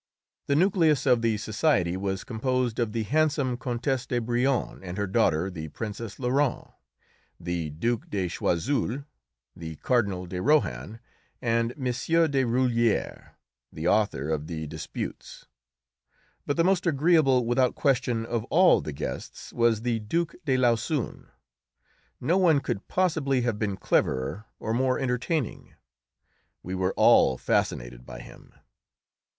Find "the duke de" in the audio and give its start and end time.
7.39-8.27, 19.83-20.57